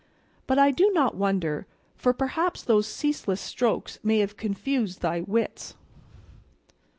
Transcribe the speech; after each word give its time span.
But 0.47 0.57
I 0.57 0.71
do 0.71 0.89
not 0.91 1.13
wonder, 1.15 1.67
for 1.95 2.11
perhaps 2.11 2.63
those 2.63 2.87
ceaseless 2.87 3.39
strokes 3.39 3.99
may 4.01 4.17
have 4.17 4.35
confused 4.35 5.01
thy 5.01 5.19
wits." 5.21 5.75